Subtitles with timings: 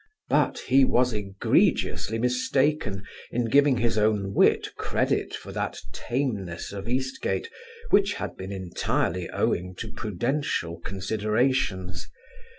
[0.29, 6.89] But he was egregiously mistaken in giving his own wit credit for that tameness of
[6.89, 7.51] Eastgate,
[7.91, 12.07] which had been entirely owing to prudential considerations.